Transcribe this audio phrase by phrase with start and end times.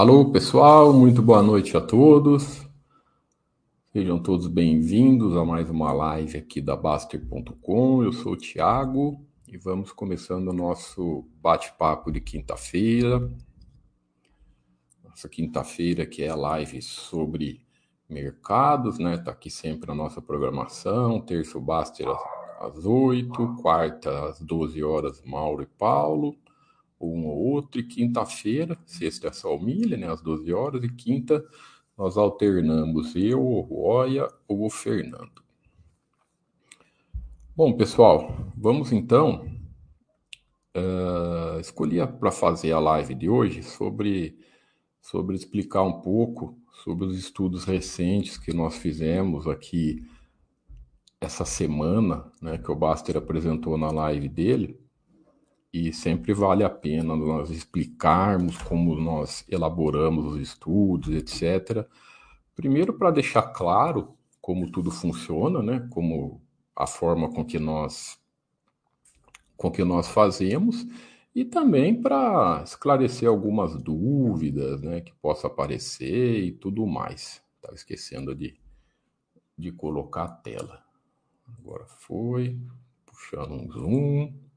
[0.00, 2.66] Alô, pessoal, muito boa noite a todos.
[3.92, 8.02] Sejam todos bem-vindos a mais uma live aqui da Baster.com.
[8.02, 13.30] Eu sou o Thiago e vamos começando o nosso bate-papo de quinta-feira.
[15.04, 17.60] Nossa quinta-feira que é a live sobre
[18.08, 19.18] mercados, né?
[19.18, 21.20] Tá aqui sempre a nossa programação.
[21.20, 22.08] Terço Baster
[22.58, 26.34] às 8, quarta às 12 horas, Mauro e Paulo
[27.00, 30.88] um ou outro, e quinta-feira, sexta é só o milha, né, às 12 horas, e
[30.88, 31.44] quinta
[31.96, 35.42] nós alternamos eu, o Roya ou o Fernando.
[37.56, 39.46] Bom, pessoal, vamos então.
[40.74, 44.38] Uh, escolhi para fazer a live de hoje sobre,
[45.00, 50.02] sobre explicar um pouco sobre os estudos recentes que nós fizemos aqui
[51.20, 54.79] essa semana, né, que o Baster apresentou na live dele
[55.72, 61.86] e sempre vale a pena nós explicarmos como nós elaboramos os estudos, etc.
[62.56, 65.86] Primeiro, para deixar claro como tudo funciona, né?
[65.90, 66.42] como
[66.74, 68.20] a forma com que nós,
[69.56, 70.86] com que nós fazemos,
[71.32, 75.00] e também para esclarecer algumas dúvidas né?
[75.00, 77.42] que possa aparecer e tudo mais.
[77.56, 78.58] Estava esquecendo de,
[79.56, 80.82] de colocar a tela.
[81.58, 82.58] Agora foi,
[83.06, 84.49] puxando um zoom.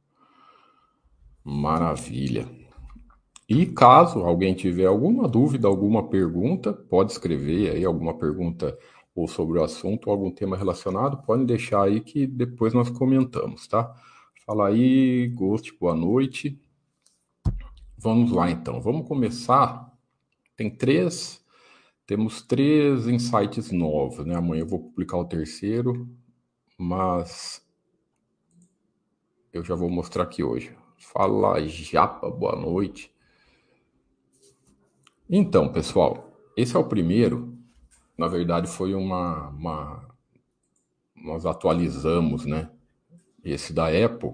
[1.43, 2.47] Maravilha.
[3.49, 8.77] E caso alguém tiver alguma dúvida, alguma pergunta, pode escrever aí alguma pergunta
[9.13, 13.67] ou sobre o assunto ou algum tema relacionado, pode deixar aí que depois nós comentamos,
[13.67, 13.93] tá?
[14.45, 16.59] Fala aí, Ghost, boa noite.
[17.97, 19.91] Vamos lá então, vamos começar.
[20.55, 21.43] Tem três,
[22.07, 24.35] temos três insights novos, né?
[24.35, 26.09] Amanhã eu vou publicar o terceiro,
[26.77, 27.61] mas
[29.51, 30.75] eu já vou mostrar aqui hoje.
[31.11, 33.11] Fala Japa, boa noite.
[35.29, 37.57] Então, pessoal, esse é o primeiro.
[38.17, 40.07] Na verdade, foi uma, uma.
[41.15, 42.71] Nós atualizamos, né?
[43.43, 44.31] Esse da Apple.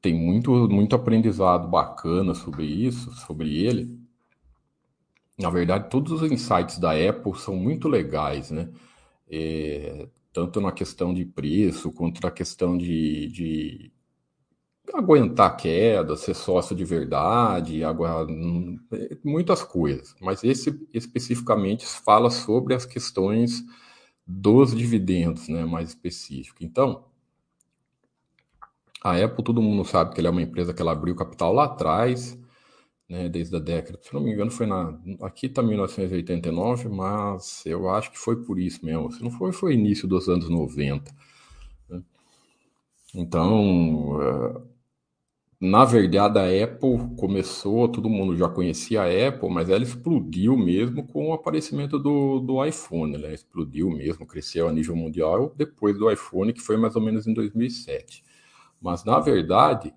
[0.00, 4.00] Tem muito, muito aprendizado bacana sobre isso, sobre ele.
[5.38, 8.72] Na verdade, todos os insights da Apple são muito legais, né?
[9.30, 13.92] É, tanto na questão de preço, quanto na questão de, de
[14.94, 18.26] aguentar queda, ser sócio de verdade, agora,
[19.24, 20.14] muitas coisas.
[20.20, 23.62] Mas esse especificamente fala sobre as questões
[24.26, 26.64] dos dividendos, né, mais específico.
[26.64, 27.04] Então,
[29.02, 31.64] a Apple, todo mundo sabe que ela é uma empresa que ela abriu capital lá
[31.64, 32.38] atrás,
[33.08, 34.98] né, desde a década, se não me engano, foi na.
[35.22, 39.12] Aqui está 1989, mas eu acho que foi por isso mesmo.
[39.12, 41.14] Se não foi, foi início dos anos 90.
[41.90, 42.02] Né.
[43.14, 44.71] Então, eh,
[45.64, 51.06] na verdade, a Apple começou, todo mundo já conhecia a Apple, mas ela explodiu mesmo
[51.06, 53.14] com o aparecimento do, do iPhone.
[53.14, 57.28] Ela explodiu mesmo, cresceu a nível mundial depois do iPhone, que foi mais ou menos
[57.28, 58.24] em 2007.
[58.80, 59.94] Mas, na verdade,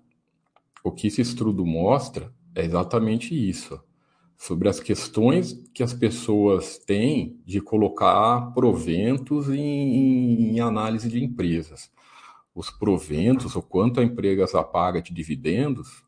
[0.84, 3.80] o que esse estudo mostra é exatamente isso.
[4.38, 11.90] Sobre as questões que as pessoas têm de colocar proventos em, em análise de empresas
[12.56, 16.02] os proventos, o quanto a empresa paga de dividendos,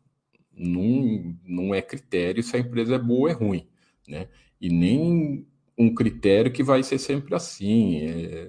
[0.57, 3.69] não, não é critério se a empresa é boa ou é ruim,
[4.09, 4.29] né?
[4.59, 7.99] E nem um critério que vai ser sempre assim.
[7.99, 8.49] É,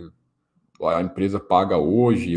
[0.81, 2.35] a empresa paga hoje,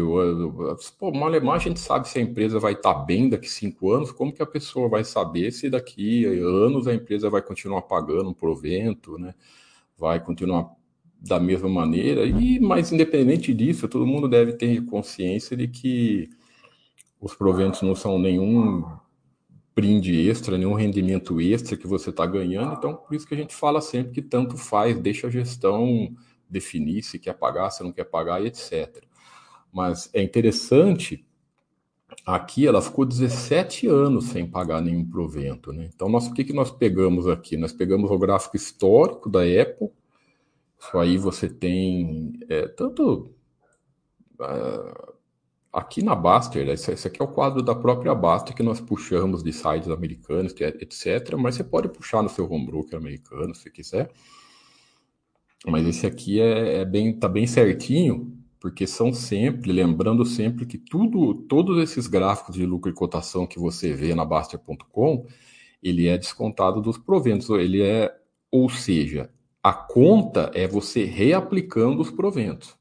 [0.98, 4.32] pô, malemar a gente sabe se a empresa vai estar bem daqui cinco anos, como
[4.32, 9.16] que a pessoa vai saber se daqui anos a empresa vai continuar pagando um provento,
[9.16, 9.32] né?
[9.96, 10.74] Vai continuar
[11.24, 16.28] da mesma maneira, e mas independente disso, todo mundo deve ter consciência de que
[17.20, 18.84] os proventos não são nenhum
[19.74, 23.54] brinde extra, nenhum rendimento extra que você está ganhando, então por isso que a gente
[23.54, 26.14] fala sempre que tanto faz, deixa a gestão
[26.50, 29.04] definir se quer pagar, se não quer pagar e etc.
[29.72, 31.24] Mas é interessante,
[32.26, 35.88] aqui ela ficou 17 anos sem pagar nenhum provento, né?
[35.94, 37.56] Então nós, o que, que nós pegamos aqui?
[37.56, 39.88] Nós pegamos o gráfico histórico da Apple,
[40.82, 43.32] isso aí você tem é, tanto
[44.40, 45.12] uh,
[45.72, 49.44] aqui na Baster, esse, esse, aqui é o quadro da própria Baster que nós puxamos
[49.44, 51.36] de sites americanos, etc.
[51.38, 54.10] Mas você pode puxar no seu home broker americano se quiser.
[55.64, 60.78] Mas esse aqui é, é bem, tá bem certinho, porque são sempre, lembrando sempre que
[60.78, 65.26] tudo, todos esses gráficos de lucro e cotação que você vê na Baster.com,
[65.80, 68.12] ele é descontado dos proventos, ele é,
[68.50, 69.30] ou seja,
[69.62, 72.76] a conta é você reaplicando os proventos,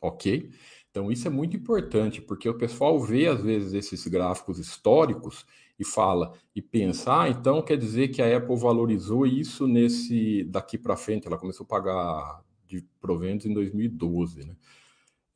[0.00, 0.50] ok?
[0.90, 5.44] Então isso é muito importante, porque o pessoal vê às vezes esses gráficos históricos
[5.78, 10.78] e fala e pensa, ah, então quer dizer que a Apple valorizou isso nesse daqui
[10.78, 14.56] para frente, ela começou a pagar de proventos em 2012, né?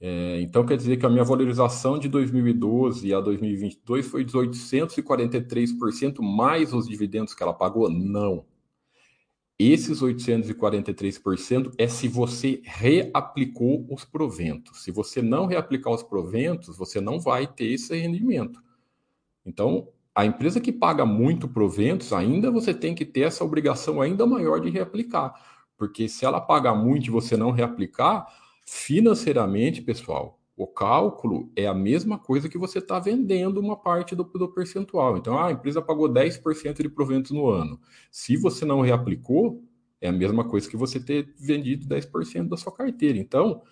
[0.02, 6.22] É, então quer dizer que a minha valorização de 2012 a 2022 foi de 843%
[6.22, 7.90] mais os dividendos que ela pagou?
[7.90, 8.46] Não.
[9.62, 14.82] Esses 843% é se você reaplicou os proventos.
[14.82, 18.58] Se você não reaplicar os proventos, você não vai ter esse rendimento.
[19.44, 24.24] Então, a empresa que paga muito proventos, ainda você tem que ter essa obrigação ainda
[24.24, 25.34] maior de reaplicar.
[25.76, 28.28] Porque se ela pagar muito e você não reaplicar,
[28.64, 34.24] financeiramente, pessoal, o cálculo é a mesma coisa que você está vendendo uma parte do,
[34.24, 35.16] do, percentual.
[35.16, 37.80] Então, ah, a empresa pagou 10% de proventos no ano.
[38.10, 39.64] Se você não reaplicou,
[40.02, 43.16] é a mesma coisa que você ter vendido 10% da sua carteira.
[43.16, 43.62] Então,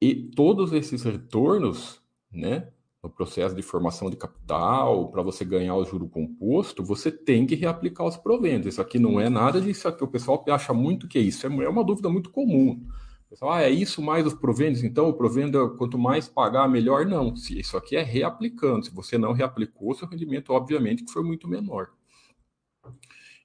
[0.00, 2.00] e todos esses retornos,
[2.30, 2.68] né,
[3.02, 7.56] no processo de formação de capital, para você ganhar o juro composto, você tem que
[7.56, 8.68] reaplicar os proventos.
[8.68, 11.44] Isso aqui não é nada disso que o pessoal acha muito que é isso.
[11.44, 12.86] É uma dúvida muito comum.
[13.34, 17.04] Pessoal, ah, é isso mais os proventos, então o provendo, quanto mais pagar, melhor?
[17.04, 18.84] Não, se isso aqui é reaplicando.
[18.84, 21.90] Se você não reaplicou, seu rendimento, obviamente, que foi muito menor.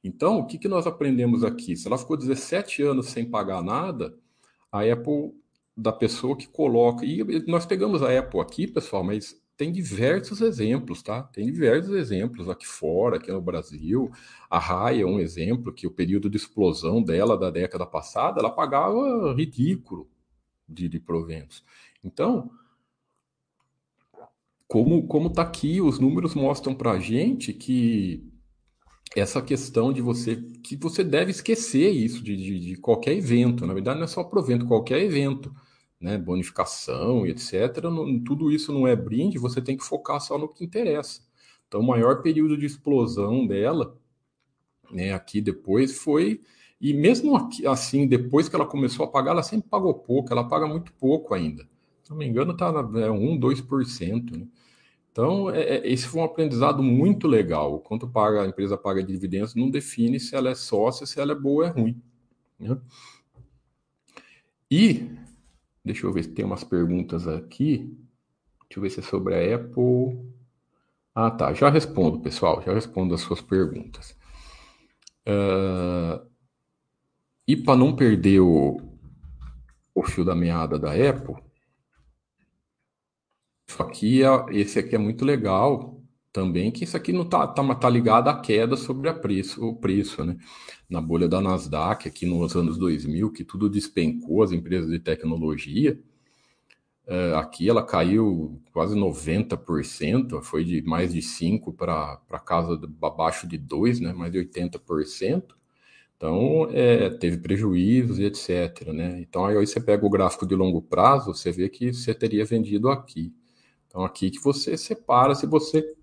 [0.04, 1.76] Então, o que, que nós aprendemos aqui?
[1.76, 4.16] Se ela ficou 17 anos sem pagar nada,
[4.72, 5.34] a Apple,
[5.76, 7.04] da pessoa que coloca.
[7.04, 11.22] E nós pegamos a Apple aqui, pessoal, mas tem diversos exemplos, tá?
[11.22, 14.10] Tem diversos exemplos aqui fora, aqui no Brasil.
[14.50, 18.50] A Raia é um exemplo que o período de explosão dela da década passada, ela
[18.50, 20.10] pagava ridículo
[20.66, 21.62] de, de proventos.
[22.02, 22.50] Então,
[24.66, 28.26] como como tá aqui, os números mostram para gente que
[29.14, 33.68] essa questão de você que você deve esquecer isso de, de, de qualquer evento.
[33.68, 35.54] Na verdade, não é só provento, qualquer evento
[36.00, 40.38] né, bonificação e etc., não, tudo isso não é brinde, você tem que focar só
[40.38, 41.22] no que interessa.
[41.68, 43.96] Então, o maior período de explosão dela,
[44.92, 46.42] né, aqui depois foi.
[46.82, 50.48] E mesmo aqui, assim, depois que ela começou a pagar, ela sempre pagou pouco, ela
[50.48, 51.68] paga muito pouco ainda.
[52.04, 54.38] Se não me engano, está é, 1, 2%.
[54.38, 54.48] Né?
[55.12, 57.80] Então, é, é, esse foi um aprendizado muito legal.
[57.82, 61.34] Quanto paga, a empresa paga de dividendos não define se ela é sócia, se ela
[61.34, 62.02] é boa ou é ruim.
[62.58, 62.80] Né?
[64.72, 65.12] E
[65.84, 67.98] Deixa eu ver se tem umas perguntas aqui.
[68.68, 70.20] Deixa eu ver se é sobre a Apple.
[71.16, 71.54] Ah, tá.
[71.54, 72.62] Já respondo, pessoal.
[72.62, 74.18] Já respondo as suas perguntas.
[75.28, 76.28] Uh,
[77.48, 78.78] e para não perder o,
[79.94, 81.36] o fio da meada da Apple,
[83.68, 85.99] isso aqui é, esse aqui é muito legal
[86.40, 90.24] também que isso aqui não tá, tá, tá ligado à queda sobre preço, o preço,
[90.24, 90.38] né?
[90.90, 96.00] Na bolha da Nasdaq, aqui nos anos 2000, que tudo despencou, as empresas de tecnologia,
[97.08, 103.46] uh, aqui ela caiu quase 90%, foi de mais de 5% para casa de, abaixo
[103.46, 104.14] de 2%, né?
[104.14, 105.44] Mais de 80%.
[106.16, 108.94] Então, é, teve prejuízos e etc.
[108.94, 109.20] Né?
[109.22, 112.90] Então, aí você pega o gráfico de longo prazo, você vê que você teria vendido
[112.90, 113.34] aqui.
[113.88, 115.96] Então, aqui que você separa se você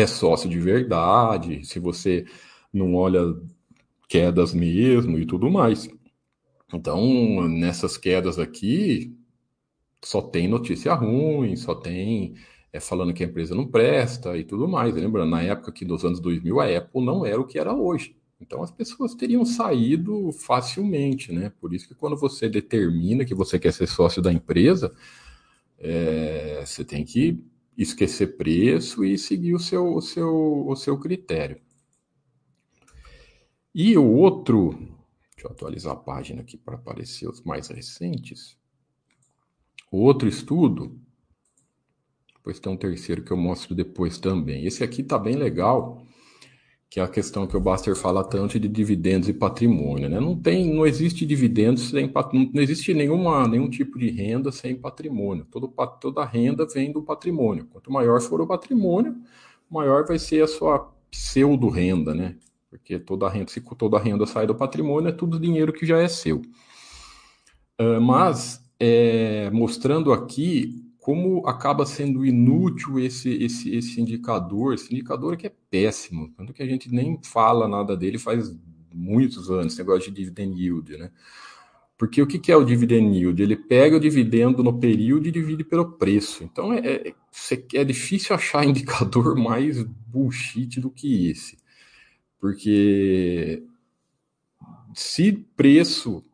[0.00, 2.24] é sócio de verdade, se você
[2.72, 3.20] não olha
[4.08, 5.88] quedas mesmo e tudo mais.
[6.72, 9.16] Então, nessas quedas aqui,
[10.02, 12.34] só tem notícia ruim, só tem
[12.72, 14.94] é, falando que a empresa não presta e tudo mais.
[14.94, 18.16] Lembrando, na época que dos anos 2000, a Apple não era o que era hoje.
[18.40, 21.52] Então, as pessoas teriam saído facilmente, né?
[21.60, 24.94] Por isso que quando você determina que você quer ser sócio da empresa,
[25.78, 27.42] é, você tem que
[27.82, 31.60] esquecer preço e seguir o seu, o seu, o seu critério.
[33.74, 34.72] E o outro,
[35.34, 38.58] deixa eu atualizar a página aqui para aparecer os mais recentes.
[39.90, 41.00] O outro estudo,
[42.34, 44.66] depois tem um terceiro que eu mostro depois também.
[44.66, 46.04] Esse aqui está bem legal
[46.90, 50.18] que é a questão que o Baster fala tanto de dividendos e patrimônio, né?
[50.18, 52.12] Não tem, não existe dividendos sem
[52.52, 55.46] não existe nenhuma, nenhum tipo de renda sem patrimônio.
[55.48, 57.66] Todo, toda renda vem do patrimônio.
[57.66, 59.16] Quanto maior for o patrimônio,
[59.70, 62.36] maior vai ser a sua pseudo renda, né?
[62.68, 66.08] Porque toda renda, se toda renda sai do patrimônio, é tudo dinheiro que já é
[66.08, 66.42] seu.
[67.80, 75.36] Uh, mas é, mostrando aqui como acaba sendo inútil esse, esse, esse indicador, esse indicador
[75.36, 78.56] que é péssimo, tanto que a gente nem fala nada dele faz
[78.94, 81.10] muitos anos, esse negócio de dividend yield, né?
[81.98, 83.42] Porque o que é o dividend yield?
[83.42, 86.44] Ele pega o dividendo no período e divide pelo preço.
[86.44, 87.14] Então é, é,
[87.74, 91.58] é difícil achar indicador mais bullshit do que esse.
[92.38, 93.64] Porque
[94.94, 96.24] se preço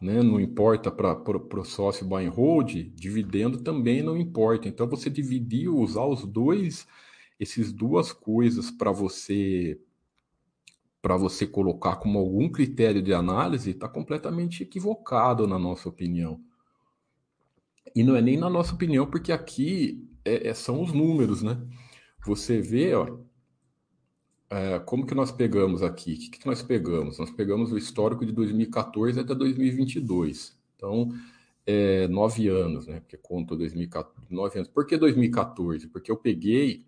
[0.00, 4.68] né, não importa para o sócio buy and hold, dividendo também não importa.
[4.68, 6.86] Então, você dividir, usar os dois
[7.38, 9.78] esses duas coisas para você
[11.02, 16.40] para você colocar como algum critério de análise está completamente equivocado na nossa opinião.
[17.94, 21.60] E não é nem na nossa opinião, porque aqui é, é, são os números, né?
[22.24, 23.18] Você vê, ó,
[24.54, 26.14] é, como que nós pegamos aqui?
[26.14, 27.18] O que, que nós pegamos?
[27.18, 30.56] Nós pegamos o histórico de 2014 até 2022.
[30.76, 31.12] Então,
[31.66, 33.00] é, nove anos, né?
[33.00, 34.68] Porque conta 2014, nove anos.
[34.68, 35.88] Por que 2014?
[35.88, 36.84] Porque eu peguei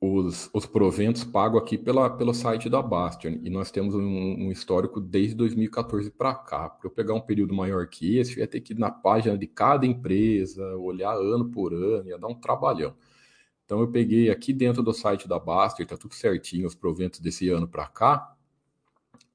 [0.00, 4.50] os, os proventos pagos aqui pela, pelo site da Bastion e nós temos um, um
[4.50, 6.70] histórico desde 2014 para cá.
[6.70, 9.46] Para eu pegar um período maior que esse, ia ter que ir na página de
[9.46, 12.94] cada empresa, olhar ano por ano, ia dar um trabalhão.
[13.70, 17.48] Então eu peguei aqui dentro do site da Bastion, está tudo certinho, os proventos desse
[17.50, 18.34] ano para cá,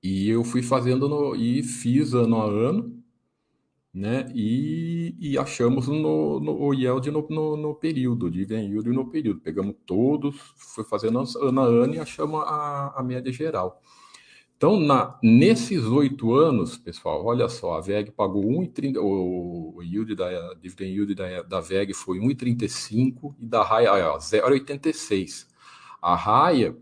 [0.03, 3.01] e eu fui fazendo no, e fiz ano a ano
[3.93, 4.29] né?
[4.35, 9.39] E, e achamos no, no, o yield no, no, no período, dividend yield no período.
[9.39, 13.81] Pegamos todos, foi fazendo ano a ano e achamos a, a média geral.
[14.57, 20.15] Então, na, nesses oito anos, pessoal, olha só, a VEG pagou 1,30, o, o yield
[20.15, 25.47] da dividend yield da, da VEG foi 1,35 e da Raia 0,86.
[26.01, 26.75] A Raia,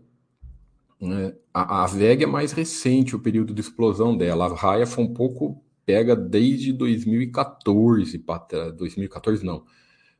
[1.00, 5.02] né, a, a VEG é mais recente o período de explosão dela, a Raia foi
[5.02, 9.64] um pouco pega desde 2014 para 2014 não.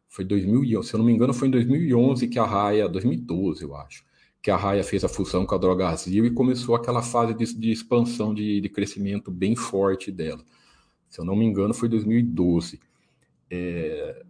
[0.09, 3.75] Foi 2011, se eu não me engano, foi em 2011 que a Raia, 2012, eu
[3.75, 4.05] acho,
[4.45, 7.73] que a Raia fez a fusão com a Drogazil e começou aquela fase de, de
[7.73, 10.45] expansão de, de, crescimento bem forte dela.
[11.09, 12.79] Se eu não me engano, foi 2012.
[13.49, 14.23] É,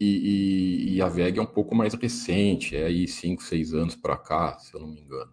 [0.00, 3.94] e, e, e, a VEG é um pouco mais recente, é aí 5, 6 anos
[3.94, 5.30] para cá, se eu não me engano.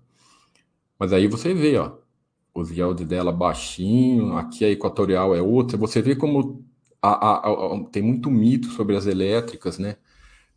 [1.00, 1.98] Mas aí você vê, ó,
[2.54, 5.80] os yields dela baixinho, aqui a equatorial é outra.
[5.80, 6.64] Você vê como
[7.02, 9.98] a, a, a, tem muito mito sobre as elétricas, né?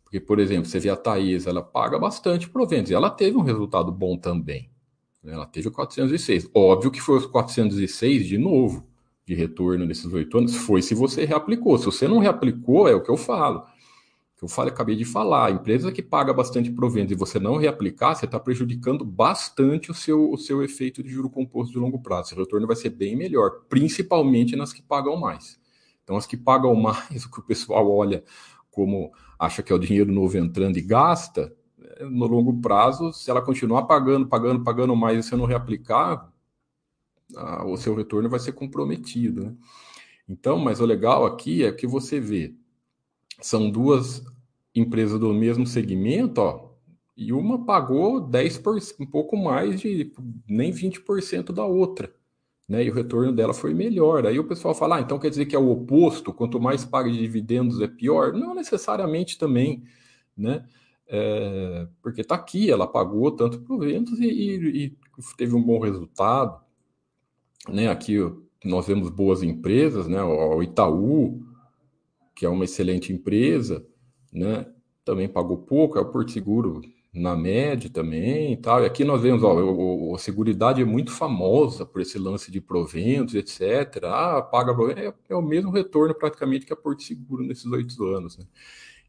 [0.09, 3.43] Porque, por exemplo, você vê a Thaís, ela paga bastante proventos, e ela teve um
[3.43, 4.69] resultado bom também.
[5.23, 5.33] Né?
[5.33, 6.49] Ela teve 406.
[6.53, 8.87] Óbvio que foi os 406 de novo,
[9.25, 11.77] de retorno nesses oito anos, foi se você reaplicou.
[11.77, 13.63] Se você não reaplicou, é o que eu falo
[14.41, 18.15] eu falei, acabei de falar, a empresa que paga bastante proventos e você não reaplicar,
[18.15, 22.35] você está prejudicando bastante o seu, o seu efeito de juro composto de longo prazo.
[22.35, 25.59] O retorno vai ser bem melhor, principalmente nas que pagam mais.
[26.03, 28.23] Então, as que pagam mais, o que o pessoal olha
[28.71, 31.55] como acha que é o dinheiro novo entrando e gasta,
[32.01, 36.31] no longo prazo, se ela continuar pagando, pagando, pagando mais e você não reaplicar,
[37.35, 39.45] a, o seu retorno vai ser comprometido.
[39.45, 39.55] Né?
[40.27, 42.53] Então, mas o legal aqui é que você vê
[43.41, 44.23] são duas
[44.75, 46.69] empresas do mesmo segmento, ó,
[47.15, 50.13] e uma pagou 10%, um pouco mais de
[50.47, 52.13] nem 20% da outra.
[52.69, 54.27] Né, e o retorno dela foi melhor.
[54.27, 57.11] Aí o pessoal fala, ah, então quer dizer que é o oposto, quanto mais paga
[57.11, 58.31] de dividendos é pior?
[58.31, 59.83] Não necessariamente também,
[60.37, 60.63] né?
[61.07, 64.97] É, porque está aqui, ela pagou tanto proventos e, e, e,
[65.35, 66.61] teve um bom resultado.
[67.67, 67.89] Né?
[67.89, 68.17] Aqui
[68.63, 70.21] nós vemos boas empresas, né?
[70.21, 71.41] o Itaú,
[72.35, 73.83] que é uma excelente empresa,
[74.31, 74.67] né?
[75.03, 76.81] Também pagou pouco, é o Porto Seguro
[77.13, 78.83] na média também e tal.
[78.83, 82.61] E aqui nós vemos, ó, o, a Seguridade é muito famosa por esse lance de
[82.61, 84.03] proventos, etc.
[84.05, 88.37] Ah, paga é, é o mesmo retorno praticamente que a Porto Seguro nesses oito anos.
[88.37, 88.45] Né?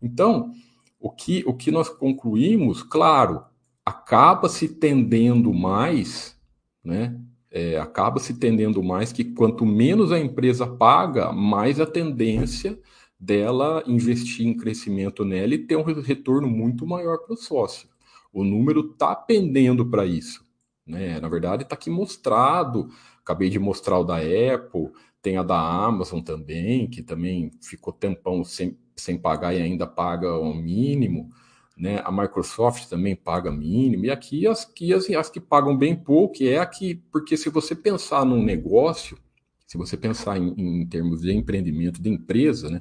[0.02, 0.52] Então,
[0.99, 3.42] o que, o que nós concluímos, claro,
[3.85, 6.37] acaba se tendendo mais,
[6.85, 7.19] né?
[7.52, 12.78] É, acaba se tendendo mais que quanto menos a empresa paga, mais a tendência
[13.21, 17.87] dela investir em crescimento nela e ter um retorno muito maior para o sócio.
[18.33, 20.43] O número está pendendo para isso.
[20.87, 21.21] Né?
[21.21, 22.89] Na verdade, está aqui mostrado.
[23.21, 28.43] Acabei de mostrar o da Apple, tem a da Amazon também, que também ficou tempão
[28.43, 31.29] sem, sem pagar e ainda paga o mínimo.
[31.77, 32.00] Né?
[32.05, 34.07] A Microsoft também paga mínimo.
[34.07, 37.75] E aqui as que, as, as que pagam bem pouco, é aqui, porque se você
[37.75, 39.19] pensar num negócio,
[39.67, 42.81] se você pensar em, em termos de empreendimento de empresa, né?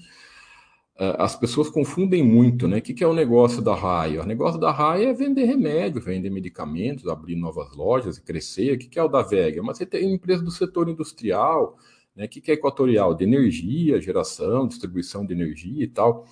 [0.99, 2.79] As pessoas confundem muito, né?
[2.79, 4.21] O que, é o negócio da Raia?
[4.21, 8.73] O negócio da Raia é vender remédio, vender medicamentos, abrir novas lojas e crescer.
[8.73, 9.63] O que, é o da Vega?
[9.63, 11.77] Mas você tem empresa do setor industrial,
[12.13, 12.25] né?
[12.25, 13.15] O que, é equatorial?
[13.15, 16.25] De energia, geração, distribuição de energia e tal.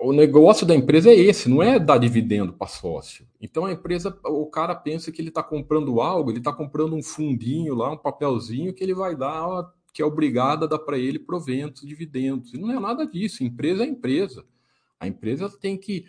[0.00, 3.24] o negócio da empresa é esse, não é dar dividendo para sócio.
[3.40, 7.02] Então a empresa, o cara pensa que ele está comprando algo, ele está comprando um
[7.04, 11.18] fundinho lá, um papelzinho que ele vai dar que é obrigada a dar para ele
[11.18, 12.52] proventos, dividendos.
[12.52, 13.44] E não é nada disso.
[13.44, 14.44] Empresa é empresa.
[14.98, 16.06] A empresa tem que.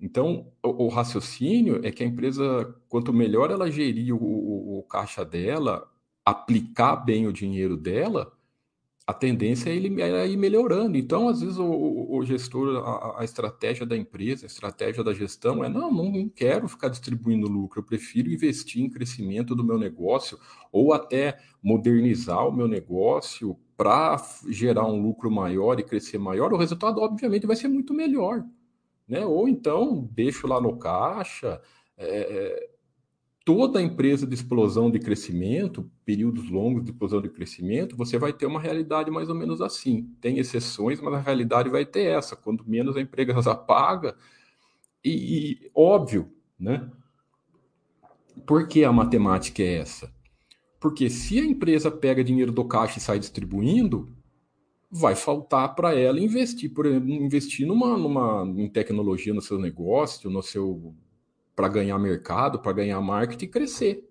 [0.00, 4.82] Então, o, o raciocínio é que a empresa, quanto melhor ela gerir o, o, o
[4.82, 5.88] caixa dela,
[6.24, 8.32] aplicar bem o dinheiro dela,
[9.06, 10.96] a tendência é ele é ir melhorando.
[10.96, 15.64] Então, às vezes, o, o gestor, a, a, estratégia da empresa, a estratégia da gestão
[15.64, 20.38] é: não, não quero ficar distribuindo lucro, eu prefiro investir em crescimento do meu negócio
[20.70, 24.16] ou até modernizar o meu negócio para
[24.48, 26.52] gerar um lucro maior e crescer maior.
[26.52, 28.44] O resultado, obviamente, vai ser muito melhor.
[29.08, 29.26] Né?
[29.26, 31.60] Ou então, deixo lá no caixa.
[31.98, 32.70] É,
[33.44, 38.46] toda empresa de explosão de crescimento, períodos longos de explosão de crescimento, você vai ter
[38.46, 40.14] uma realidade mais ou menos assim.
[40.20, 42.36] Tem exceções, mas a realidade vai ter essa.
[42.36, 44.16] Quando menos a empresa paga,
[45.04, 46.88] e, e óbvio, né?
[48.46, 50.12] Por que a matemática é essa?
[50.80, 54.16] Porque se a empresa pega dinheiro do caixa e sai distribuindo,
[54.90, 60.30] vai faltar para ela investir, por exemplo, investir numa, numa em tecnologia no seu negócio,
[60.30, 60.94] no seu
[61.54, 64.08] para ganhar mercado, para ganhar marketing e crescer.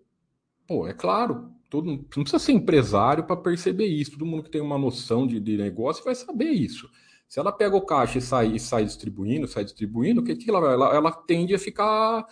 [0.67, 4.11] Pô, é claro, todo, não precisa ser empresário para perceber isso.
[4.11, 6.89] Todo mundo que tem uma noção de, de, negócio vai saber isso.
[7.27, 10.49] Se ela pega o caixa e sai, e sai distribuindo, sai distribuindo, o que, que
[10.49, 12.25] ela, ela, ela tende a ficar,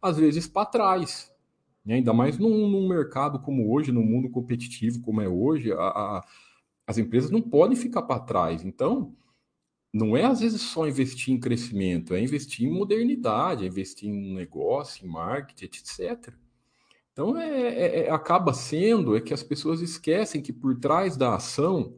[0.00, 1.30] às vezes, para trás.
[1.84, 1.96] Né?
[1.96, 6.24] Ainda mais num, num, mercado como hoje, num mundo competitivo como é hoje, a, a,
[6.86, 8.64] as empresas não podem ficar para trás.
[8.64, 9.14] Então,
[9.96, 14.34] não é às vezes só investir em crescimento, é investir em modernidade, é investir em
[14.34, 16.34] negócio, em marketing, etc.
[17.12, 21.34] Então é, é, é, acaba sendo é que as pessoas esquecem que por trás da
[21.34, 21.94] ação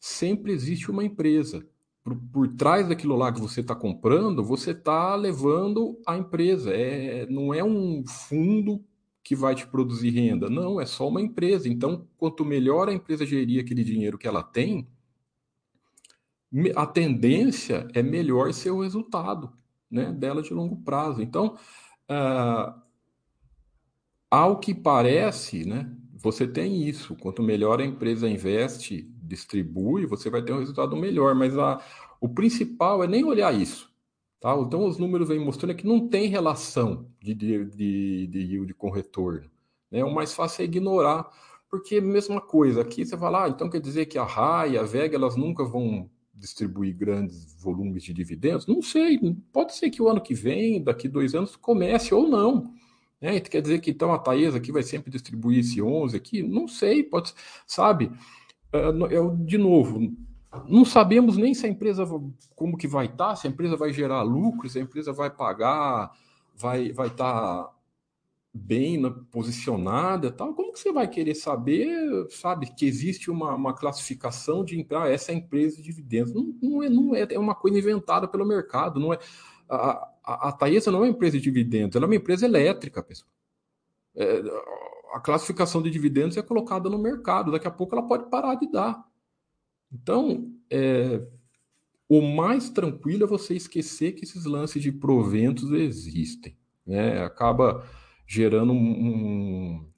[0.00, 1.64] sempre existe uma empresa.
[2.02, 6.72] Por, por trás daquilo lá que você está comprando, você está levando a empresa.
[6.72, 8.84] É, não é um fundo
[9.22, 10.48] que vai te produzir renda.
[10.48, 11.68] Não, é só uma empresa.
[11.68, 14.86] Então, quanto melhor a empresa gerir aquele dinheiro que ela tem,
[16.74, 19.52] a tendência é melhor ser o resultado
[19.90, 21.22] né, dela de longo prazo.
[21.22, 21.56] Então,
[22.10, 22.80] uh,
[24.30, 27.14] ao que parece, né, você tem isso.
[27.16, 31.34] Quanto melhor a empresa investe, distribui, você vai ter um resultado melhor.
[31.34, 31.80] Mas a,
[32.20, 33.94] o principal é nem olhar isso.
[34.40, 34.54] Tá?
[34.56, 38.90] Então, os números vêm mostrando que não tem relação de, de, de, de yield com
[38.90, 39.50] retorno.
[39.90, 40.04] Né?
[40.04, 41.30] O mais fácil é ignorar,
[41.70, 42.82] porque mesma coisa.
[42.82, 46.10] Aqui você fala, ah, então quer dizer que a RAI a VEG elas nunca vão
[46.36, 48.66] distribuir grandes volumes de dividendos?
[48.66, 49.18] Não sei,
[49.52, 52.72] pode ser que o ano que vem, daqui dois anos, comece ou não.
[53.20, 53.40] Né?
[53.40, 56.42] Quer dizer que então a Taesa aqui vai sempre distribuir esse 11 aqui?
[56.42, 57.34] Não sei, pode,
[57.66, 58.12] sabe?
[58.72, 60.12] Eu, é, de novo,
[60.68, 62.06] não sabemos nem se a empresa
[62.54, 66.12] como que vai estar, se a empresa vai gerar lucro, se a empresa vai pagar,
[66.54, 67.70] vai vai estar
[68.56, 73.74] bem na, posicionada tal, como que você vai querer saber, sabe, que existe uma, uma
[73.74, 76.32] classificação de ah, essa é empresa de dividendos?
[76.32, 79.18] Não, não, é, não é, é uma coisa inventada pelo mercado, não é.
[79.68, 83.02] A, a, a Taesa não é uma empresa de dividendos, ela é uma empresa elétrica,
[83.02, 83.30] pessoal.
[84.14, 84.42] É,
[85.12, 88.70] a classificação de dividendos é colocada no mercado, daqui a pouco ela pode parar de
[88.70, 89.04] dar.
[89.92, 91.26] Então, é,
[92.08, 96.56] o mais tranquilo é você esquecer que esses lances de proventos existem.
[96.86, 97.22] Né?
[97.22, 97.84] Acaba
[98.26, 99.88] gerando um,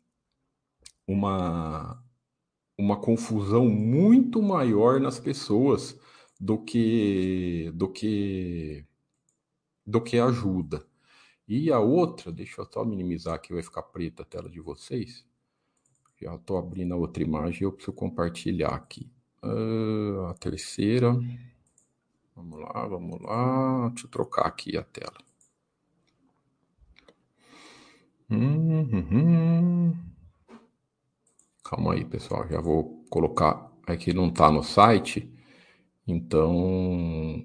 [1.06, 2.02] uma,
[2.76, 5.98] uma confusão muito maior nas pessoas
[6.38, 8.84] do que do que
[9.86, 10.86] do que ajuda.
[11.48, 15.24] E a outra, deixa eu só minimizar aqui, vai ficar preta a tela de vocês.
[16.20, 19.10] Já estou abrindo a outra imagem, eu preciso compartilhar aqui.
[19.42, 21.16] Uh, a terceira.
[22.36, 23.88] Vamos lá, vamos lá.
[23.88, 25.27] Deixa eu trocar aqui a tela.
[28.30, 29.96] Uhum.
[31.64, 32.46] Calma aí, pessoal.
[32.48, 33.68] Já vou colocar.
[33.86, 35.32] Aqui não está no site,
[36.06, 37.42] então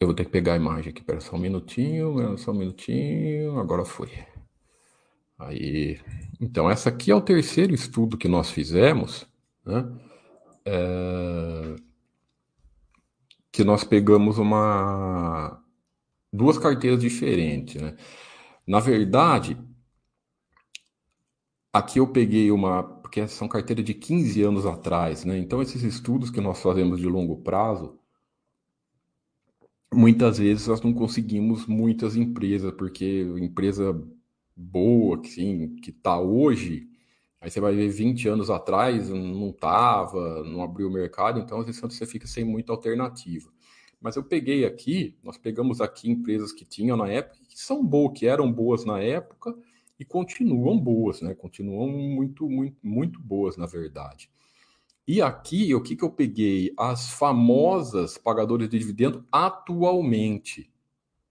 [0.00, 1.00] eu vou ter que pegar a imagem aqui.
[1.00, 3.58] Espera só um minutinho, só um minutinho.
[3.58, 4.10] Agora foi.
[5.38, 6.00] Aí,
[6.40, 9.26] então essa aqui é o terceiro estudo que nós fizemos,
[9.64, 9.84] né?
[10.64, 11.76] É...
[13.52, 15.62] Que nós pegamos uma
[16.32, 17.96] duas carteiras diferentes, né?
[18.66, 19.56] Na verdade,
[21.72, 25.36] aqui eu peguei uma, porque são carteiras de 15 anos atrás, né?
[25.38, 27.98] Então esses estudos que nós fazemos de longo prazo,
[29.92, 33.92] muitas vezes nós não conseguimos muitas empresas, porque empresa
[34.56, 36.88] boa, assim, que está hoje,
[37.40, 41.66] aí você vai ver 20 anos atrás, não estava, não abriu o mercado, então às
[41.66, 43.50] vezes você fica sem muita alternativa.
[44.00, 48.18] Mas eu peguei aqui, nós pegamos aqui empresas que tinham na época, que são boas,
[48.18, 49.56] que eram boas na época
[49.98, 51.34] e continuam boas, né?
[51.34, 54.28] Continuam muito, muito, muito boas, na verdade.
[55.06, 56.74] E aqui, o que, que eu peguei?
[56.76, 60.68] As famosas pagadoras de dividendo atualmente.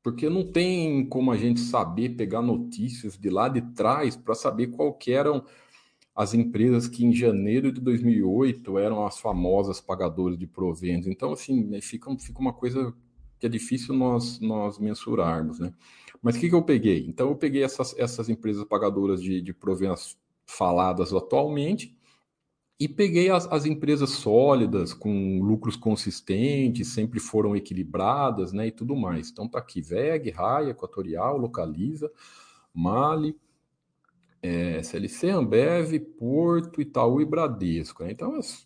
[0.02, 4.68] Porque não tem como a gente saber pegar notícias de lá de trás para saber
[4.68, 5.44] qual eram
[6.16, 11.08] as empresas que em janeiro de 2008 eram as famosas pagadoras de proventos.
[11.08, 12.94] Então, assim, né, fica, fica uma coisa
[13.44, 15.74] que é difícil nós, nós mensurarmos, né?
[16.22, 17.06] Mas o que, que eu peguei?
[17.10, 21.94] Então, eu peguei essas, essas empresas pagadoras de, de proventos faladas atualmente
[22.80, 28.96] e peguei as, as, empresas sólidas, com lucros consistentes, sempre foram equilibradas, né, e tudo
[28.96, 29.30] mais.
[29.30, 32.10] Então tá aqui, VEG, RAI, Equatorial, Localiza,
[32.74, 33.36] Mali,
[34.42, 38.06] é, SLC, Ambev, Porto, Itaú e Bradesco.
[38.06, 38.12] Né?
[38.14, 38.66] Então, as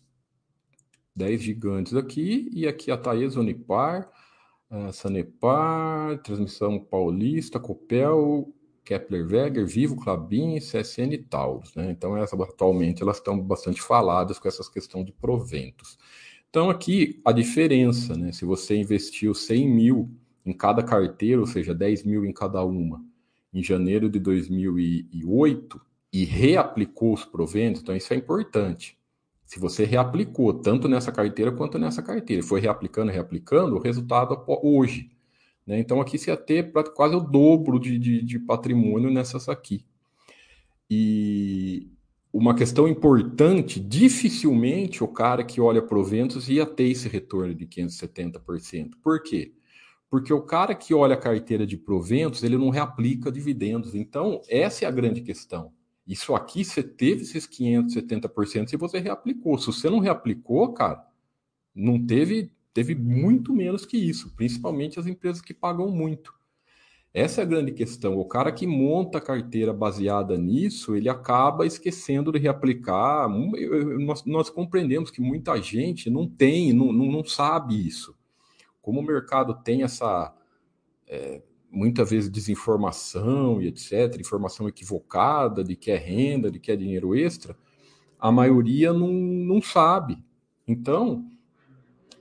[1.16, 4.08] 10 gigantes aqui, e aqui a Taesa Unipar,
[4.70, 8.52] a Sanepar, Transmissão Paulista, Copel,
[8.84, 11.74] Kepler Weger, Vivo, Clabin, CSN e Taurus.
[11.74, 11.90] Né?
[11.90, 15.98] Então, atualmente, elas estão bastante faladas com essas questões de proventos.
[16.48, 18.32] Então, aqui, a diferença, né?
[18.32, 20.10] se você investiu 100 mil
[20.44, 23.04] em cada carteira, ou seja, 10 mil em cada uma,
[23.52, 25.80] em janeiro de 2008
[26.12, 28.97] e reaplicou os proventos, então isso é importante.
[29.48, 35.10] Se você reaplicou tanto nessa carteira quanto nessa carteira, foi reaplicando, reaplicando, o resultado hoje.
[35.66, 35.78] Né?
[35.78, 39.86] Então aqui se ia ter quase o dobro de, de, de patrimônio nessas aqui.
[40.90, 41.90] E
[42.30, 48.96] uma questão importante, dificilmente o cara que olha proventos ia ter esse retorno de 570%.
[49.02, 49.54] Por quê?
[50.10, 53.94] Porque o cara que olha a carteira de proventos, ele não reaplica dividendos.
[53.94, 55.72] Então, essa é a grande questão.
[56.08, 59.58] Isso aqui você teve esses 570% se você reaplicou.
[59.58, 61.06] Se você não reaplicou, cara,
[61.74, 66.32] não teve, teve muito menos que isso, principalmente as empresas que pagam muito.
[67.12, 68.18] Essa é a grande questão.
[68.18, 73.28] O cara que monta a carteira baseada nisso, ele acaba esquecendo de reaplicar.
[73.28, 78.18] Nós, nós compreendemos que muita gente não tem, não, não, não sabe isso
[78.88, 80.34] como o mercado tem essa
[81.06, 86.76] é, muitas vezes desinformação e etc, informação equivocada de que é renda, de que é
[86.76, 87.56] dinheiro extra,
[88.18, 90.18] a maioria não, não sabe.
[90.66, 91.24] Então,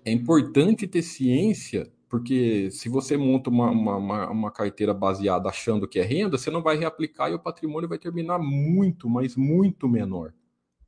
[0.06, 6.00] é importante ter ciência, porque se você monta uma, uma, uma, carteira baseada achando que
[6.00, 10.34] é renda, você não vai reaplicar e o patrimônio vai terminar muito, mas muito menor.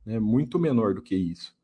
[0.06, 0.18] Né?
[0.18, 1.54] Muito menor do que isso.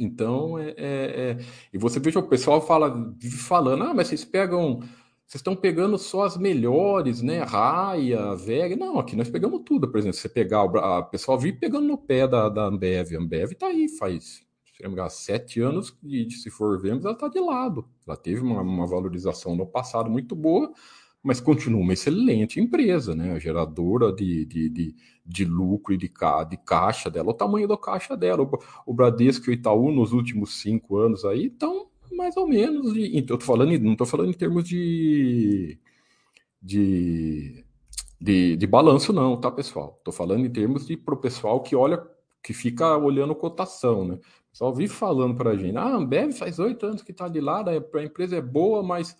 [0.00, 1.38] Então, é, é, é,
[1.72, 3.14] E você veja, o pessoal fala,
[3.46, 4.80] falando, ah, mas vocês pegam.
[5.32, 7.42] Vocês estão pegando só as melhores, né?
[7.42, 8.76] Raia, VEG.
[8.76, 9.90] Não, aqui nós pegamos tudo.
[9.90, 13.16] Por exemplo, você pegar o a pessoal vive pegando no pé da, da Ambev.
[13.16, 14.44] A Ambev tá aí, faz
[15.08, 17.88] sete anos e se for vermos, ela está de lado.
[18.06, 20.70] Ela teve uma, uma valorização no passado muito boa,
[21.22, 23.32] mas continua uma excelente empresa, né?
[23.32, 27.66] A geradora de, de, de, de lucro e de, ca, de caixa dela, o tamanho
[27.66, 28.42] da caixa dela.
[28.42, 28.50] O,
[28.84, 32.92] o Bradesco e o Itaú, nos últimos cinco anos aí, estão mais ou menos.
[32.92, 35.78] De, eu tô falando, não estou falando em termos de,
[36.60, 37.64] de,
[38.20, 39.96] de, de balanço, não, tá, pessoal?
[39.98, 42.02] Estou falando em termos de para o pessoal que olha,
[42.42, 44.14] que fica olhando cotação, né?
[44.14, 47.26] O pessoal vive falando para a gente, ah, a Ambev faz oito anos que está
[47.26, 49.16] de lado, a empresa é boa, mas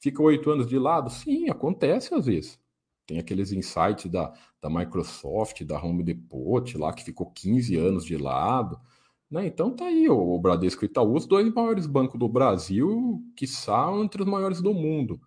[0.00, 1.08] fica oito anos de lado?
[1.08, 2.60] Sim, acontece às vezes.
[3.06, 8.16] Tem aqueles insights da, da Microsoft, da Home Depot, lá que ficou 15 anos de
[8.16, 8.80] lado.
[9.32, 9.46] Né?
[9.46, 14.04] Então tá aí, o, Bradesco e Itaú, os dois maiores bancos do Brasil, que são
[14.04, 15.18] entre os maiores do mundo.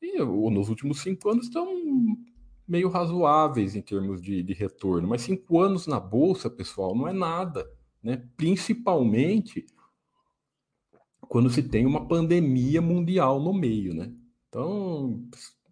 [0.00, 1.66] E nos últimos cinco anos estão
[2.66, 5.08] meio razoáveis em termos de, de retorno.
[5.08, 7.68] Mas cinco anos na Bolsa, pessoal, não é nada.
[8.00, 8.22] Né?
[8.36, 9.66] Principalmente
[11.22, 14.12] quando se tem uma pandemia mundial no meio, né?
[14.48, 15.24] Então,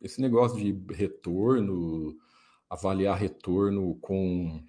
[0.03, 2.17] esse negócio de retorno,
[2.69, 4.63] avaliar retorno com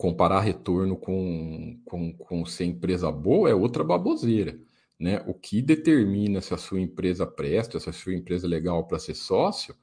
[0.00, 4.58] comparar retorno com, com, com ser empresa boa é outra baboseira.
[4.98, 5.22] Né?
[5.26, 8.98] O que determina se a sua empresa presta, se a sua empresa é legal para
[8.98, 9.76] ser sócio,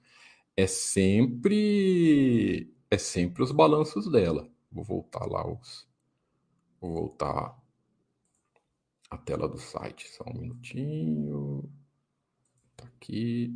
[0.55, 4.49] é sempre é sempre os balanços dela.
[4.71, 5.87] Vou voltar lá os
[6.81, 7.55] vou voltar
[9.11, 10.09] a tela do site.
[10.09, 11.71] Só um minutinho.
[12.75, 13.53] Tá aqui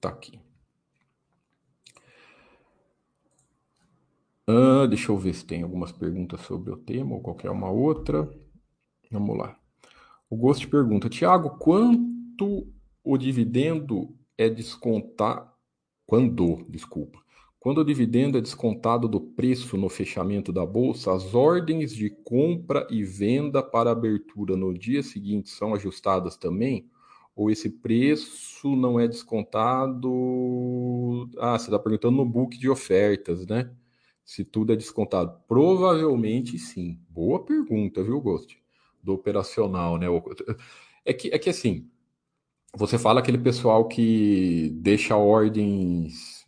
[0.00, 0.43] tá aqui.
[4.46, 8.28] Ah, deixa eu ver se tem algumas perguntas sobre o tema ou qualquer uma outra.
[9.10, 9.58] Vamos lá.
[10.28, 12.70] O Gosto pergunta, Tiago, quanto
[13.02, 15.52] o dividendo é descontar?
[16.06, 17.18] Quando, desculpa,
[17.58, 22.86] quando o dividendo é descontado do preço no fechamento da bolsa, as ordens de compra
[22.90, 26.90] e venda para abertura no dia seguinte são ajustadas também?
[27.34, 30.10] Ou esse preço não é descontado?
[31.38, 33.70] Ah, você está perguntando no book de ofertas, né?
[34.24, 35.38] Se tudo é descontado.
[35.46, 36.98] Provavelmente sim.
[37.08, 38.58] Boa pergunta, viu, Ghost?
[39.02, 40.06] Do operacional, né?
[41.04, 41.90] É que, é que assim,
[42.74, 46.46] você fala aquele pessoal que deixa ordens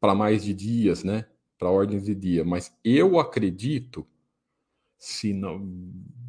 [0.00, 1.26] para mais de dias, né?
[1.62, 4.04] para ordens de dia, mas eu acredito,
[4.98, 5.60] se não.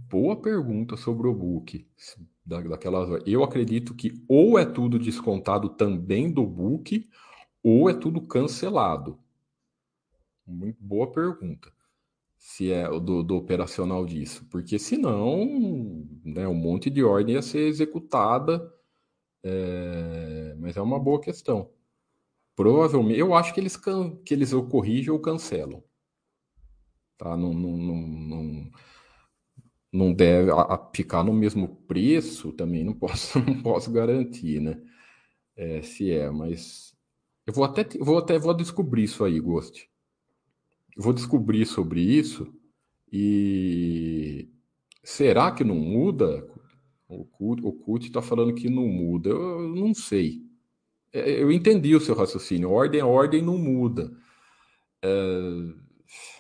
[0.07, 1.87] Boa pergunta sobre o book.
[2.45, 7.09] Da, daquelas, eu acredito que ou é tudo descontado também do book,
[7.63, 9.17] ou é tudo cancelado.
[10.45, 11.71] Muito boa pergunta.
[12.38, 14.45] Se é do, do operacional disso.
[14.49, 15.45] Porque senão,
[16.23, 18.71] né, um monte de ordem ia ser executada.
[19.43, 21.71] É, mas é uma boa questão.
[22.56, 25.84] Provavelmente, eu acho que eles, que eles ou corrigem ou cancelam.
[27.17, 27.38] Tá?
[27.38, 28.71] Não, não, não, não,
[29.91, 34.82] não deve a, a ficar no mesmo preço também, não posso, não posso garantir, né?
[35.56, 36.95] É, se é, mas
[37.47, 39.89] eu vou até, vou até vou descobrir isso aí, Ghost.
[40.97, 42.53] Vou descobrir sobre isso
[43.12, 44.49] e
[45.03, 46.47] será que não muda?
[47.08, 49.29] O CUT está falando que não muda.
[49.29, 50.41] Eu, eu não sei.
[51.13, 52.71] É, eu entendi o seu raciocínio.
[52.71, 54.12] Ordem é ordem, não muda.
[55.03, 55.10] É,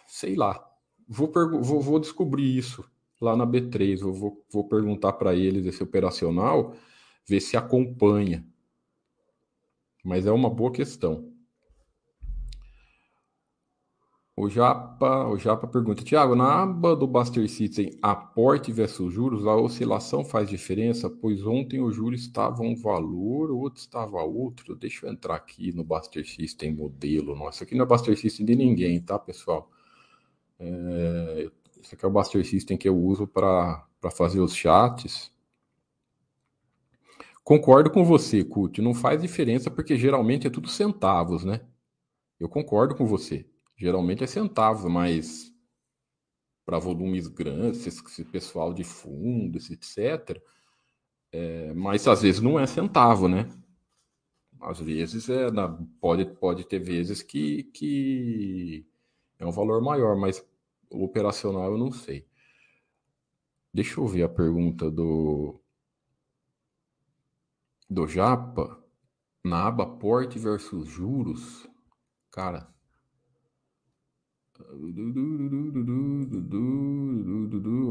[0.07, 0.67] sei lá.
[1.07, 2.83] Vou, vou, vou, descobrir isso
[3.21, 4.01] lá na B3.
[4.01, 6.75] Eu vou, vou perguntar para eles esse operacional,
[7.27, 8.43] ver se acompanha.
[10.03, 11.32] Mas é uma boa questão.
[14.35, 19.55] O Japa, o Japa pergunta, Tiago, na aba do Buster System, aporte versus juros, a
[19.55, 21.07] oscilação faz diferença?
[21.07, 24.75] Pois ontem o juros estava um valor, o outro estava outro.
[24.75, 27.35] Deixa eu entrar aqui no Buster System modelo.
[27.35, 29.69] Nossa, aqui não é Buster System de ninguém, tá, pessoal?
[30.59, 31.51] É,
[31.91, 35.31] aqui é o Buster System que eu uso para fazer os chats.
[37.43, 38.81] Concordo com você, Cut.
[38.81, 41.61] Não faz diferença porque geralmente é tudo centavos, né?
[42.39, 43.45] Eu concordo com você.
[43.75, 45.53] Geralmente é centavos, mas
[46.65, 50.41] para volumes grandes, esse pessoal de fundos, etc.
[51.31, 53.49] É, mas às vezes não é centavo, né?
[54.61, 55.67] Às vezes é na,
[55.99, 58.85] pode, pode ter vezes que, que
[59.37, 60.45] é um valor maior, mas
[60.89, 62.25] operacional eu não sei.
[63.73, 65.59] Deixa eu ver a pergunta do
[67.89, 68.81] do Japa
[69.43, 71.67] na aba porte versus juros.
[72.31, 72.72] Cara,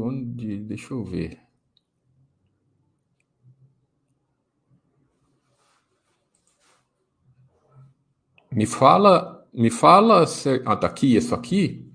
[0.03, 0.57] Onde?
[0.57, 1.39] Deixa eu ver.
[8.51, 10.25] Me fala, me fala,
[10.65, 11.91] ah, tá aqui, isso aqui?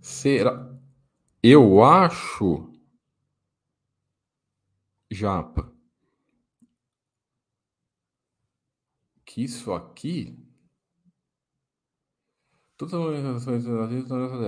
[0.00, 0.74] Será?
[1.42, 2.72] Eu acho,
[5.10, 5.75] Japa,
[9.36, 10.34] que isso aqui.
[12.74, 13.66] Todas as relações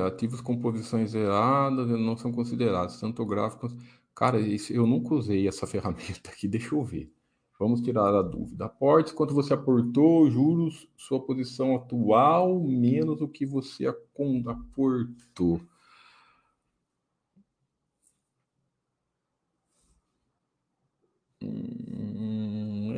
[0.07, 3.77] ativos com posições zeradas não são considerados, tanto gráficos.
[4.15, 7.13] Cara, isso, eu nunca usei essa ferramenta aqui, deixa eu ver.
[7.59, 8.65] Vamos tirar a dúvida.
[8.65, 15.61] Aportes, quanto você aportou, juros, sua posição atual, menos o que você aportou.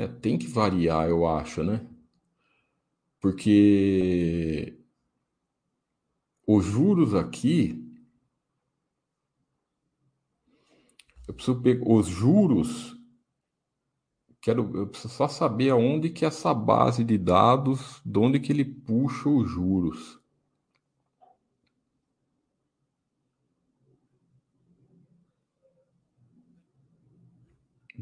[0.01, 1.87] É, tem que variar, eu acho, né?
[3.21, 4.79] Porque
[6.47, 7.87] os juros aqui,
[11.29, 12.97] eu preciso pegar os juros,
[14.41, 18.65] quero, eu preciso só saber aonde que essa base de dados, de onde que ele
[18.65, 20.20] puxa os juros.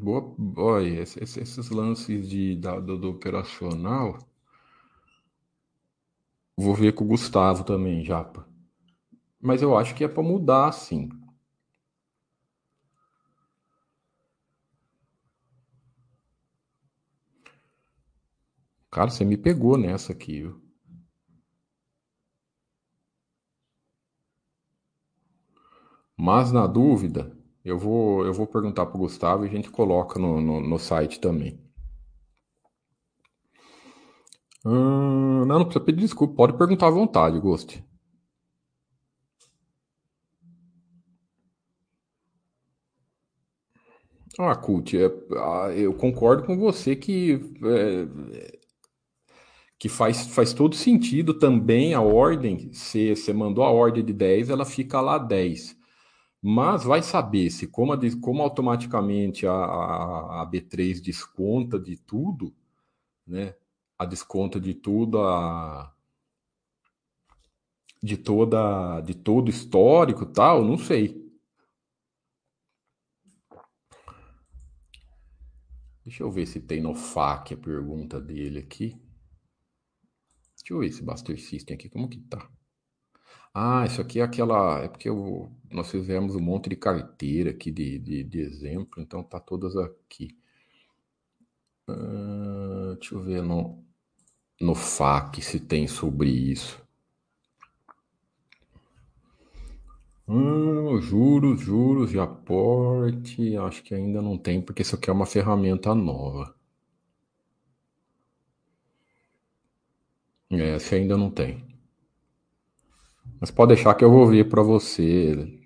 [0.01, 4.17] Boa, esses, esses lances de, da, do, do operacional,
[6.55, 8.47] vou ver com o Gustavo também, Japa.
[9.41, 11.09] Mas eu acho que é para mudar, sim.
[18.91, 20.61] Cara, você me pegou nessa aqui, viu?
[26.15, 30.19] Mas na dúvida, eu vou, eu vou perguntar para o Gustavo e a gente coloca
[30.19, 31.59] no, no, no site também.
[34.65, 36.35] Hum, não, não precisa pedir desculpa.
[36.35, 37.83] Pode perguntar à vontade, Ghost.
[44.39, 45.05] Ah, Cult, é,
[45.37, 47.33] ah, eu concordo com você que,
[47.65, 48.59] é,
[49.77, 52.71] que faz, faz todo sentido também a ordem.
[52.73, 55.78] Se você mandou a ordem de 10, ela fica lá 10.
[56.41, 62.55] Mas vai saber se, como, a, como automaticamente a, a, a B3 desconta de tudo,
[63.27, 63.55] né?
[63.97, 65.93] A desconta de tudo, a,
[68.01, 71.29] de toda de todo histórico tal, não sei.
[76.05, 78.99] Deixa eu ver se tem no FAQ a pergunta dele aqui.
[80.57, 82.49] Deixa eu ver esse Buster System aqui, como que tá?
[83.53, 84.79] Ah, isso aqui é aquela.
[84.83, 89.23] É porque eu, nós fizemos um monte de carteira aqui de, de, de exemplo, então
[89.23, 90.35] tá todas aqui.
[91.89, 93.83] Uh, deixa eu ver no,
[94.61, 96.81] no FAQ se tem sobre isso.
[100.29, 105.25] Hum, juros, juros de aporte, acho que ainda não tem, porque isso aqui é uma
[105.25, 106.55] ferramenta nova.
[110.51, 111.63] É, essa ainda não tem.
[113.39, 115.59] Mas pode deixar que eu vou ver para você.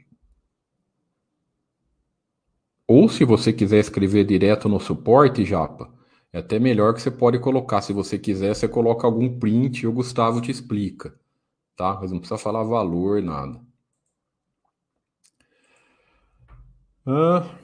[2.87, 5.91] Ou se você quiser escrever direto no suporte, Japa,
[6.31, 7.81] é até melhor que você pode colocar.
[7.81, 11.17] Se você quiser, você coloca algum print e o Gustavo te explica.
[11.75, 11.97] Tá?
[11.99, 13.59] Mas não precisa falar valor, nada.
[17.05, 17.62] Ah.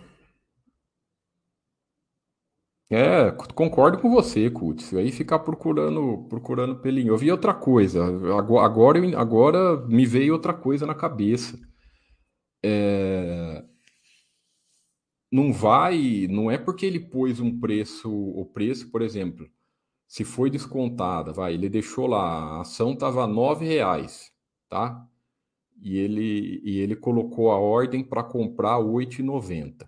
[2.91, 4.93] É, concordo com você, Kutz.
[4.95, 7.13] Aí ficar procurando, procurando pelinho.
[7.13, 8.03] Eu vi outra coisa.
[8.35, 8.65] Agora,
[9.17, 11.59] agora me veio outra coisa na cabeça.
[12.63, 13.63] É,
[15.31, 19.47] não vai, não é porque ele pôs um preço, o preço, por exemplo,
[20.07, 24.31] se foi descontada, vai, ele deixou lá, a ação estava nove reais,
[24.67, 25.07] tá?
[25.81, 29.87] E ele, e ele colocou a ordem para comprar 8,90.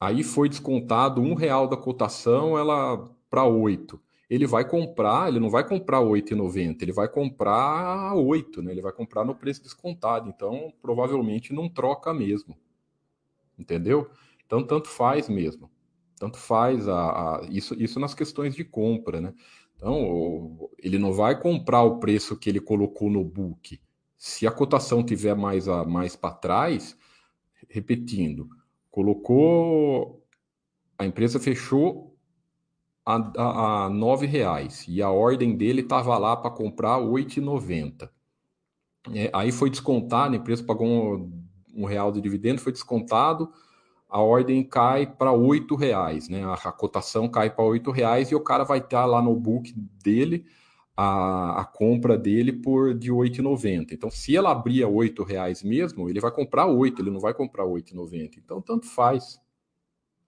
[0.00, 4.00] Aí foi descontado um real da cotação, ela para 8.
[4.30, 8.72] Ele vai comprar, ele não vai comprar 8,90, ele vai comprar 8, né?
[8.72, 10.28] Ele vai comprar no preço descontado.
[10.28, 12.56] Então, provavelmente não troca mesmo.
[13.58, 14.10] Entendeu?
[14.46, 15.70] Então, tanto faz mesmo.
[16.16, 19.34] Tanto faz a, a, isso, isso nas questões de compra, né?
[19.76, 23.80] Então, ele não vai comprar o preço que ele colocou no book.
[24.16, 26.96] Se a cotação tiver mais, a, mais para trás,
[27.68, 28.48] repetindo,
[28.90, 30.24] colocou,
[30.98, 32.16] a empresa fechou
[33.04, 38.10] a, a, a nove reais e a ordem dele estava lá para comprar R$ 8,90.
[39.14, 43.50] É, aí foi descontado, a empresa pagou um, um real de dividendo, foi descontado,
[44.08, 46.44] a ordem cai para oito reais, né?
[46.44, 49.72] A, a cotação cai para oito reais e o cara vai estar lá no book
[50.02, 50.44] dele
[51.02, 53.92] a, a compra dele por de 8,90.
[53.92, 57.64] Então, se ela abrir a reais mesmo, ele vai comprar oito, ele não vai comprar
[57.64, 58.32] 8,90.
[58.36, 59.40] Então, tanto faz,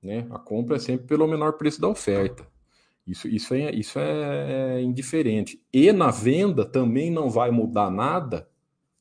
[0.02, 0.26] né?
[0.30, 2.46] A compra é sempre pelo menor preço da oferta.
[3.06, 5.62] Isso, isso, é, isso é indiferente.
[5.70, 8.48] E na venda também não vai mudar nada,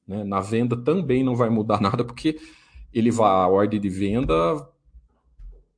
[0.06, 0.26] né?
[0.26, 2.38] Na venda também não vai mudar nada, porque
[2.94, 4.34] ele vai, a ordem de venda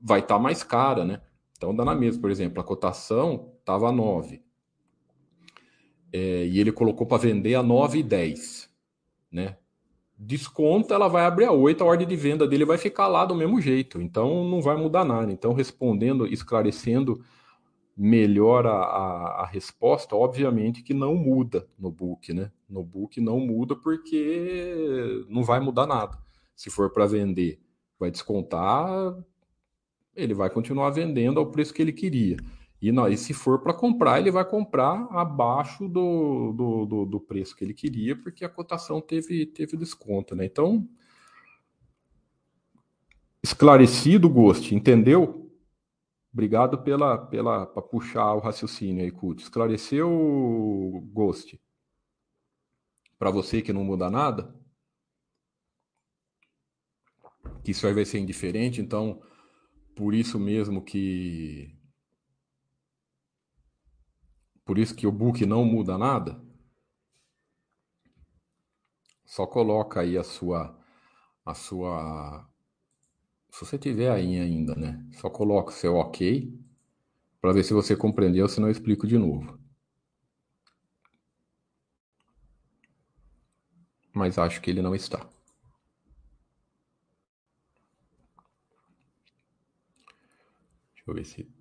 [0.01, 1.21] vai estar tá mais cara, né?
[1.55, 4.41] Então dá na mesma, por exemplo, a cotação estava 9
[6.13, 8.69] é, e ele colocou para vender a 9,10,
[9.31, 9.57] né?
[10.15, 13.33] Desconta, ela vai abrir a 8, a ordem de venda dele vai ficar lá do
[13.33, 15.31] mesmo jeito, então não vai mudar nada.
[15.31, 17.21] Então, respondendo, esclarecendo
[17.97, 22.51] melhor a, a, a resposta, obviamente que não muda no book, né?
[22.69, 26.17] No book não muda porque não vai mudar nada.
[26.55, 27.59] Se for para vender,
[27.99, 29.15] vai descontar,
[30.15, 32.37] ele vai continuar vendendo ao preço que ele queria.
[32.83, 37.19] E, não, e se for para comprar, ele vai comprar abaixo do, do, do, do,
[37.21, 40.43] preço que ele queria, porque a cotação teve, teve desconto, né?
[40.43, 40.85] Então,
[43.41, 45.49] esclarecido, Gosto, entendeu?
[46.33, 49.41] Obrigado pela, pela para puxar o raciocínio aí, Couto.
[49.41, 51.57] Esclareceu, Ghost?
[53.17, 54.53] Para você que não muda nada?
[57.63, 59.21] Que isso aí vai ser indiferente, então
[59.95, 61.81] por isso mesmo que.
[64.65, 66.41] Por isso que o book não muda nada?
[69.25, 70.77] Só coloca aí a sua.
[71.45, 72.47] A sua.
[73.49, 75.05] Se você tiver aí ainda, né?
[75.13, 76.53] Só coloca o seu ok
[77.41, 79.59] para ver se você compreendeu, senão eu explico de novo.
[84.13, 85.17] Mas acho que ele não está.
[90.95, 91.52] Deixa eu ver se.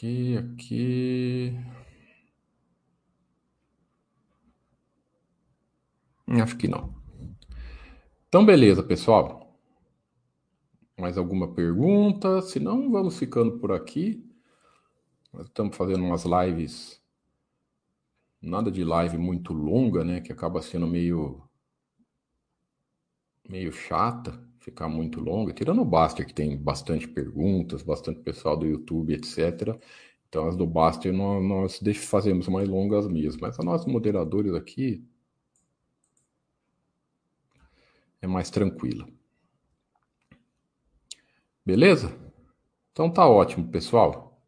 [0.00, 1.54] Aqui, aqui.
[6.26, 6.94] Acho que não.
[8.26, 9.60] Então, beleza, pessoal.
[10.98, 12.40] Mais alguma pergunta?
[12.40, 14.26] Se não, vamos ficando por aqui.
[15.34, 16.98] Nós estamos fazendo umas lives.
[18.40, 20.22] Nada de live muito longa, né?
[20.22, 21.46] Que acaba sendo meio.
[23.46, 28.66] meio chata ficar muito longa, tirando o Baster, que tem bastante perguntas, bastante pessoal do
[28.66, 29.76] YouTube, etc.
[30.28, 33.40] Então, as do Baster nós, nós fazemos mais longas mesmo.
[33.40, 35.04] Mas a nossos moderadores aqui
[38.22, 39.08] é mais tranquila.
[41.64, 42.14] Beleza?
[42.92, 44.40] Então tá ótimo, pessoal.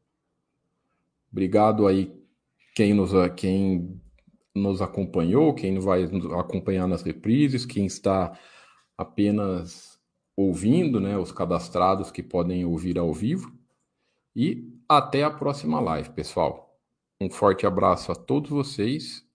[1.30, 2.12] Obrigado aí
[2.74, 4.00] quem nos, quem
[4.54, 6.04] nos acompanhou, quem vai
[6.38, 8.38] acompanhar nas reprises, quem está
[8.96, 9.91] apenas
[10.36, 13.52] ouvindo, né, os cadastrados que podem ouvir ao vivo.
[14.34, 16.78] E até a próxima live, pessoal.
[17.20, 19.26] Um forte abraço a todos vocês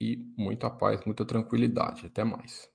[0.00, 2.06] e muita paz, muita tranquilidade.
[2.06, 2.70] Até mais.